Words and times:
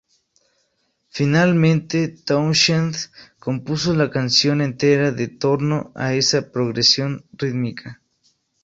Finalmente, 1.09 2.07
Townshend 2.07 2.95
compuso 3.37 3.93
la 3.93 4.09
canción 4.09 4.59
entera 4.61 5.09
en 5.09 5.37
torno 5.37 5.91
a 5.93 6.15
esa 6.15 6.51
progresión 6.51 7.23
rítmica. 7.33 8.01